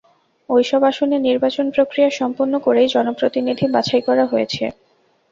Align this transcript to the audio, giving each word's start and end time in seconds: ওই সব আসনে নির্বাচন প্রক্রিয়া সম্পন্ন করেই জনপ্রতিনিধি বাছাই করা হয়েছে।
ওই 0.49 0.63
সব 0.63 0.81
আসনে 0.89 1.17
নির্বাচন 1.21 1.65
প্রক্রিয়া 1.75 2.09
সম্পন্ন 2.19 2.53
করেই 2.65 2.87
জনপ্রতিনিধি 2.95 3.65
বাছাই 3.75 4.01
করা 4.07 4.25
হয়েছে। 4.31 4.63